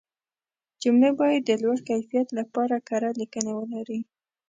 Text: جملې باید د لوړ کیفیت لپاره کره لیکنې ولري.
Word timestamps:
جملې 0.81 1.11
باید 1.21 1.41
د 1.45 1.51
لوړ 1.63 1.77
کیفیت 1.89 2.27
لپاره 2.39 2.75
کره 2.89 3.09
لیکنې 3.19 3.53
ولري. 3.55 3.99